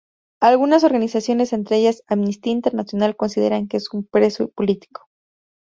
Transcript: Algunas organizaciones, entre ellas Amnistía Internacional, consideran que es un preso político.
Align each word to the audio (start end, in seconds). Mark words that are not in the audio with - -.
Algunas 0.41 0.83
organizaciones, 0.83 1.53
entre 1.53 1.77
ellas 1.77 2.01
Amnistía 2.07 2.51
Internacional, 2.53 3.15
consideran 3.15 3.67
que 3.67 3.77
es 3.77 3.87
un 3.93 4.03
preso 4.03 4.47
político. 4.49 5.05